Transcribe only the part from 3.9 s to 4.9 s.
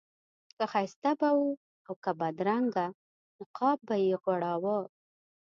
یې غوړاوه.